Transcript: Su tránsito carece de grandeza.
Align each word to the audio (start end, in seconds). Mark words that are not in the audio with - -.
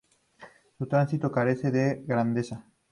Su 0.79 0.87
tránsito 0.87 1.31
carece 1.31 1.69
de 1.69 2.01
grandeza. 2.07 2.65